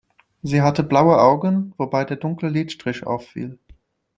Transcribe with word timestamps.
Sie 0.41 0.63
hatte 0.63 0.81
blaue 0.81 1.19
Augen, 1.21 1.75
wobei 1.77 2.05
der 2.05 2.17
dunkle 2.17 2.49
Lidstrich 2.49 3.05
auffiel. 3.05 3.59